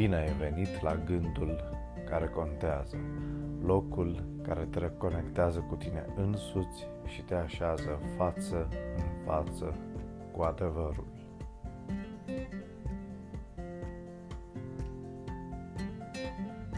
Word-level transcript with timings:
Bine 0.00 0.16
ai 0.16 0.32
venit 0.32 0.82
la 0.82 0.94
gândul 1.04 1.60
care 2.08 2.26
contează, 2.26 2.96
locul 3.62 4.24
care 4.42 4.66
te 4.70 4.78
reconectează 4.78 5.64
cu 5.68 5.74
tine 5.74 6.06
însuți 6.16 6.86
și 7.06 7.22
te 7.22 7.34
așează 7.34 8.00
față 8.16 8.68
în 8.96 9.24
față 9.24 9.74
cu 10.36 10.42
adevărul. 10.42 11.06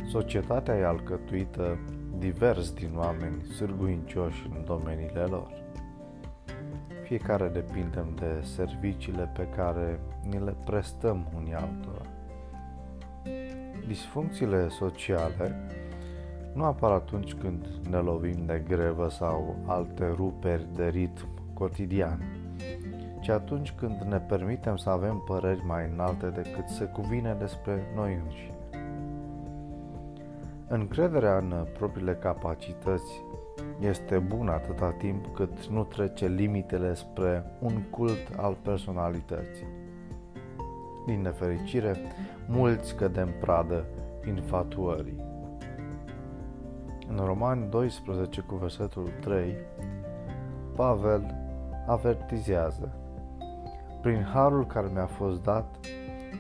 Societatea 0.08 0.76
e 0.76 0.84
alcătuită 0.84 1.78
divers 2.18 2.72
din 2.72 2.90
oameni 2.96 3.42
sârguincioși 3.42 4.46
în 4.54 4.64
domeniile 4.64 5.22
lor. 5.22 5.64
Fiecare 7.04 7.48
depindem 7.48 8.14
de 8.14 8.40
serviciile 8.42 9.32
pe 9.36 9.48
care 9.56 10.00
ni 10.28 10.44
le 10.44 10.56
prestăm 10.64 11.32
unii 11.36 11.54
altora. 11.54 12.21
Disfuncțiile 13.92 14.68
sociale 14.68 15.66
nu 16.52 16.64
apar 16.64 16.90
atunci 16.90 17.34
când 17.34 17.66
ne 17.90 17.96
lovim 17.96 18.46
de 18.46 18.62
grevă 18.68 19.08
sau 19.08 19.56
alte 19.66 20.12
ruperi 20.16 20.66
de 20.74 20.88
ritm 20.88 21.28
cotidian, 21.54 22.22
ci 23.20 23.28
atunci 23.28 23.72
când 23.72 24.00
ne 24.00 24.18
permitem 24.18 24.76
să 24.76 24.90
avem 24.90 25.22
păreri 25.26 25.64
mai 25.66 25.90
înalte 25.92 26.26
decât 26.26 26.68
se 26.68 26.84
cuvine 26.84 27.36
despre 27.38 27.92
noi 27.94 28.20
înșine. 28.24 28.54
Încrederea 30.68 31.36
în 31.36 31.66
propriile 31.78 32.14
capacități 32.14 33.22
este 33.80 34.18
bună 34.18 34.52
atâta 34.52 34.90
timp 34.90 35.34
cât 35.34 35.66
nu 35.66 35.84
trece 35.84 36.26
limitele 36.26 36.94
spre 36.94 37.44
un 37.58 37.82
cult 37.90 38.34
al 38.36 38.56
personalității. 38.62 39.81
Din 41.06 41.20
nefericire, 41.20 41.96
mulți 42.48 42.94
cădem 42.94 43.28
pradă 43.40 43.84
infatuării. 44.26 45.24
În 47.08 47.24
Romani 47.24 47.70
12 47.70 48.40
cu 48.40 48.54
versetul 48.54 49.08
3, 49.20 49.54
Pavel 50.76 51.34
avertizează 51.86 52.92
Prin 54.02 54.22
harul 54.22 54.66
care 54.66 54.88
mi-a 54.92 55.06
fost 55.06 55.42
dat, 55.42 55.76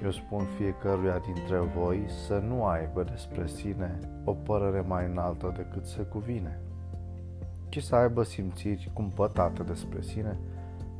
eu 0.02 0.10
spun 0.10 0.44
fiecăruia 0.58 1.18
dintre 1.18 1.58
voi 1.58 2.04
să 2.26 2.42
nu 2.46 2.64
aibă 2.64 3.02
despre 3.02 3.46
sine 3.46 3.98
o 4.24 4.32
părere 4.32 4.80
mai 4.80 5.06
înaltă 5.10 5.52
decât 5.56 5.86
se 5.86 6.02
cuvine, 6.02 6.60
ci 7.68 7.82
să 7.82 7.94
aibă 7.94 8.22
simțiri 8.22 8.90
cumpătate 8.92 9.62
despre 9.62 10.00
sine, 10.00 10.38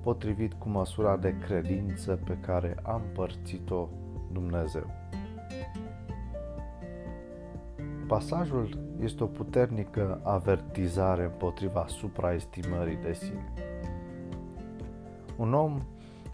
potrivit 0.02 0.52
cu 0.52 0.68
măsura 0.68 1.16
de 1.16 1.34
credință 1.46 2.18
pe 2.24 2.38
care 2.40 2.76
a 2.82 2.94
împărțit-o 2.94 3.88
Dumnezeu. 4.32 4.90
Pasajul 8.06 8.78
este 9.00 9.22
o 9.22 9.26
puternică 9.26 10.20
avertizare 10.22 11.24
împotriva 11.24 11.84
supraestimării 11.88 12.98
de 13.02 13.12
sine. 13.12 13.52
Un 15.36 15.54
om 15.54 15.82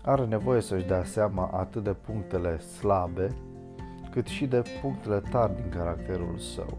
are 0.03 0.25
nevoie 0.25 0.60
să-și 0.60 0.86
dea 0.86 1.05
seama 1.05 1.50
atât 1.53 1.84
de 1.84 1.92
punctele 1.92 2.58
slabe, 2.58 3.34
cât 4.10 4.27
și 4.27 4.47
de 4.47 4.62
punctele 4.80 5.20
tari 5.30 5.55
din 5.55 5.69
caracterul 5.69 6.38
său, 6.38 6.78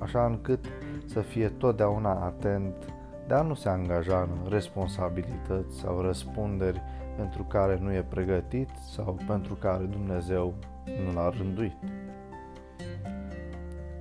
așa 0.00 0.26
încât 0.26 0.64
să 1.04 1.20
fie 1.20 1.48
totdeauna 1.48 2.24
atent 2.24 2.74
de 3.30 3.36
a 3.36 3.42
nu 3.42 3.54
se 3.54 3.68
angaja 3.68 4.20
în 4.20 4.50
responsabilități 4.50 5.78
sau 5.78 6.00
răspunderi 6.00 6.82
pentru 7.16 7.42
care 7.42 7.78
nu 7.80 7.92
e 7.92 8.04
pregătit 8.08 8.68
sau 8.94 9.18
pentru 9.26 9.54
care 9.54 9.84
Dumnezeu 9.84 10.54
nu 11.04 11.12
l-a 11.12 11.28
rânduit. 11.28 11.76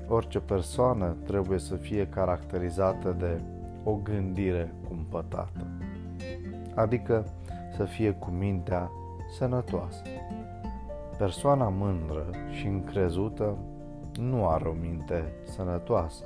Orice 0.08 0.40
persoană 0.40 1.16
trebuie 1.24 1.60
să 1.60 1.76
fie 1.76 2.08
caracterizată 2.08 3.16
de 3.20 3.42
o 3.84 3.94
gândire 3.94 4.74
cumpătată, 4.88 5.68
adică 6.76 7.26
să 7.76 7.84
fie 7.84 8.12
cu 8.12 8.30
mintea 8.30 8.92
sănătoasă. 9.38 10.02
Persoana 11.18 11.70
mândră 11.70 12.26
și 12.52 12.68
încrezută 12.68 13.58
nu 14.20 14.48
are 14.48 14.68
o 14.68 14.74
minte 14.74 15.34
sănătoasă. 15.44 16.26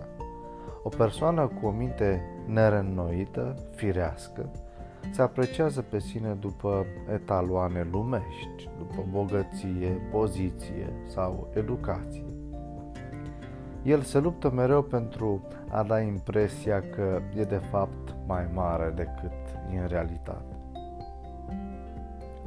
O 0.83 0.89
persoană 0.89 1.47
cu 1.47 1.67
o 1.67 1.71
minte 1.71 2.21
nereînnoită, 2.45 3.55
firească, 3.75 4.49
se 5.11 5.21
apreciază 5.21 5.81
pe 5.81 5.99
sine 5.99 6.37
după 6.39 6.85
etaloane 7.13 7.87
lumești, 7.91 8.69
după 8.77 9.05
bogăție, 9.11 10.09
poziție 10.11 10.93
sau 11.07 11.47
educație. 11.53 12.25
El 13.83 14.01
se 14.01 14.19
luptă 14.19 14.51
mereu 14.51 14.81
pentru 14.81 15.47
a 15.69 15.83
da 15.83 15.99
impresia 15.99 16.79
că 16.79 17.21
e 17.35 17.43
de 17.43 17.61
fapt 17.71 18.15
mai 18.27 18.49
mare 18.53 18.93
decât 18.95 19.31
e 19.73 19.79
în 19.79 19.87
realitate 19.87 20.53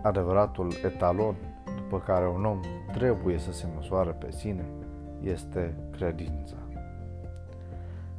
adevăratul 0.07 0.73
etalon 0.85 1.37
după 1.77 2.01
care 2.01 2.29
un 2.29 2.45
om 2.45 2.61
trebuie 2.93 3.39
să 3.39 3.53
se 3.53 3.67
măsoare 3.75 4.11
pe 4.11 4.31
sine 4.31 4.65
este 5.23 5.75
credința. 5.91 6.57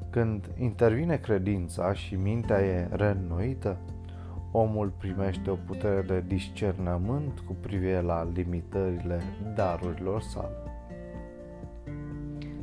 Când 0.09 0.49
intervine 0.57 1.17
credința 1.17 1.93
și 1.93 2.15
mintea 2.15 2.59
e 2.61 2.87
reînnoită, 2.91 3.77
omul 4.51 4.93
primește 4.97 5.49
o 5.49 5.55
putere 5.55 6.01
de 6.01 6.23
discernământ 6.27 7.39
cu 7.39 7.55
privire 7.61 8.01
la 8.01 8.27
limitările 8.33 9.21
darurilor 9.55 10.21
sale. 10.21 10.55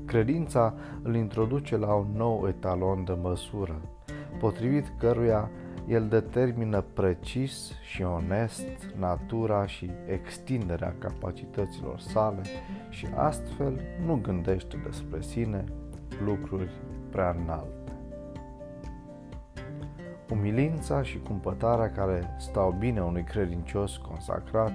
Credința 0.04 0.74
îl 1.02 1.14
introduce 1.14 1.76
la 1.76 1.94
un 1.94 2.08
nou 2.16 2.48
etalon 2.48 3.04
de 3.04 3.12
măsură, 3.22 3.80
potrivit 4.38 4.92
căruia 4.98 5.50
el 5.88 6.08
determină 6.08 6.84
precis 6.94 7.72
și 7.82 8.02
onest 8.02 8.66
natura 8.98 9.66
și 9.66 9.90
extinderea 10.06 10.94
capacităților 10.98 11.98
sale 11.98 12.42
și 12.90 13.06
astfel 13.14 13.80
nu 14.06 14.18
gândește 14.22 14.76
despre 14.84 15.20
sine 15.20 15.64
lucruri 16.24 16.70
prea 17.14 17.36
înalte. 17.42 17.92
Umilința 20.32 21.02
și 21.02 21.18
cumpătarea 21.18 21.90
care 21.90 22.34
stau 22.38 22.70
bine 22.78 23.02
unui 23.02 23.22
credincios 23.22 23.96
consacrat 23.96 24.72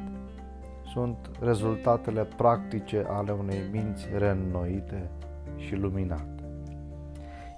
sunt 0.85 1.17
rezultatele 1.39 2.23
practice 2.23 3.05
ale 3.07 3.31
unei 3.31 3.61
minți 3.71 4.07
reînnoite 4.17 5.09
și 5.55 5.75
luminate 5.75 6.39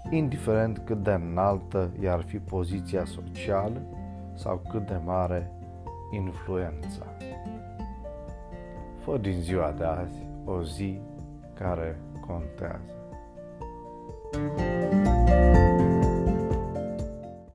indiferent 0.09 0.81
cât 0.86 1.03
de 1.03 1.12
înaltă 1.12 1.91
i-ar 2.00 2.22
fi 2.22 2.38
poziția 2.38 3.06
socială 3.06 3.81
sau 4.34 4.62
cât 4.70 4.86
de 4.88 5.00
mare 5.06 5.52
influența. 6.12 7.06
Fă 8.97 9.18
din 9.18 9.41
ziua 9.41 9.72
de 9.72 9.84
azi 9.84 10.28
o 10.46 10.64
zi 10.64 11.00
care 11.53 12.02
contează. 12.28 13.00
Música 14.34 14.91